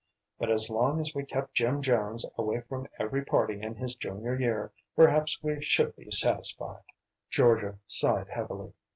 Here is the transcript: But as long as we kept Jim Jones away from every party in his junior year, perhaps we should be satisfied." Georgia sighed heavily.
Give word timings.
But 0.39 0.49
as 0.49 0.67
long 0.67 0.99
as 0.99 1.13
we 1.13 1.23
kept 1.23 1.53
Jim 1.53 1.79
Jones 1.83 2.25
away 2.35 2.61
from 2.61 2.87
every 2.97 3.23
party 3.23 3.61
in 3.61 3.75
his 3.75 3.93
junior 3.93 4.33
year, 4.35 4.71
perhaps 4.95 5.37
we 5.43 5.61
should 5.61 5.95
be 5.95 6.09
satisfied." 6.09 6.81
Georgia 7.29 7.77
sighed 7.85 8.29
heavily. 8.29 8.73